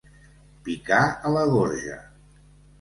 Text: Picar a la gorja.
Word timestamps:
Picar 0.69 1.03
a 1.31 1.35
la 1.37 1.45
gorja. 1.53 2.03